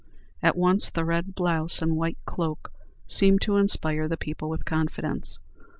[0.41, 2.71] At once the red blouse and white cloak
[3.05, 5.37] seemed to inspire the people with confidence.